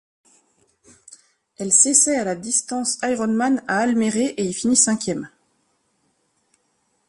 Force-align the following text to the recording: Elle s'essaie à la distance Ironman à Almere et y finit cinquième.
Elle 1.59 1.71
s'essaie 1.71 2.17
à 2.17 2.23
la 2.23 2.33
distance 2.33 2.97
Ironman 3.03 3.61
à 3.67 3.81
Almere 3.81 4.33
et 4.35 4.45
y 4.45 4.51
finit 4.51 4.75
cinquième. 4.75 5.29